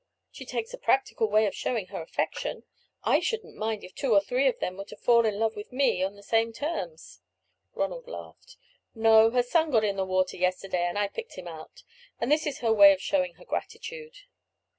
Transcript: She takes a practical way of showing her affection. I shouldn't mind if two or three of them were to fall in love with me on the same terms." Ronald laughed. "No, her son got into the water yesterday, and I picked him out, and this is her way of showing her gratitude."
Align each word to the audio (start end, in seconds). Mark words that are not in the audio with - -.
She 0.31 0.47
takes 0.47 0.73
a 0.73 0.79
practical 0.79 1.29
way 1.29 1.45
of 1.45 1.53
showing 1.53 1.85
her 1.89 2.01
affection. 2.01 2.63
I 3.03 3.19
shouldn't 3.19 3.53
mind 3.55 3.83
if 3.83 3.93
two 3.93 4.15
or 4.15 4.19
three 4.19 4.47
of 4.47 4.57
them 4.57 4.77
were 4.77 4.85
to 4.85 4.95
fall 4.97 5.27
in 5.27 5.37
love 5.37 5.55
with 5.55 5.71
me 5.71 6.01
on 6.01 6.15
the 6.15 6.23
same 6.23 6.51
terms." 6.53 7.21
Ronald 7.75 8.07
laughed. 8.07 8.57
"No, 8.95 9.29
her 9.29 9.43
son 9.43 9.69
got 9.69 9.83
into 9.83 9.97
the 9.97 10.05
water 10.05 10.37
yesterday, 10.37 10.87
and 10.87 10.97
I 10.97 11.07
picked 11.07 11.35
him 11.35 11.47
out, 11.47 11.83
and 12.19 12.31
this 12.31 12.47
is 12.47 12.61
her 12.61 12.73
way 12.73 12.93
of 12.93 12.99
showing 12.99 13.35
her 13.35 13.45
gratitude." 13.45 14.17